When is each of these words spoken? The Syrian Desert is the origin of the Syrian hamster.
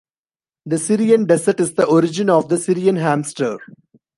The 0.65 0.79
Syrian 0.79 1.25
Desert 1.27 1.59
is 1.59 1.75
the 1.75 1.85
origin 1.85 2.27
of 2.31 2.49
the 2.49 2.57
Syrian 2.57 2.95
hamster. 2.95 3.59